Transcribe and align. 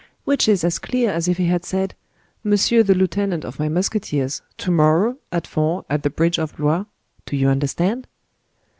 Which 0.25 0.47
is 0.47 0.63
as 0.63 0.79
clear 0.79 1.11
as 1.11 1.27
if 1.27 1.37
he 1.37 1.45
had 1.45 1.63
said,—'Monsieur 1.63 2.81
the 2.81 2.95
lieutenant 2.95 3.45
of 3.45 3.59
my 3.59 3.69
musketeers, 3.69 4.41
to 4.57 4.71
morrow, 4.71 5.17
at 5.31 5.45
four, 5.45 5.85
at 5.91 6.01
the 6.01 6.09
bridge 6.09 6.39
of 6.39 6.57
Blois,—do 6.57 7.37
you 7.37 7.47
understand? 7.49 8.07